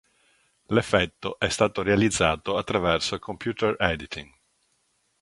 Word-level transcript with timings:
L'effetto 0.69 1.37
è 1.37 1.47
stato 1.49 1.83
realizzato 1.83 2.57
attraverso 2.57 3.19
computer 3.19 3.75
editing. 3.77 4.31